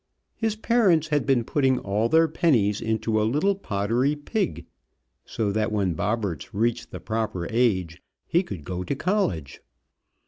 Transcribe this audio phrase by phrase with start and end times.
[0.35, 4.65] his parents had been putting all their pennies into a little pottery pig,
[5.25, 9.61] so that when Bobberts reached the proper age he could go to college.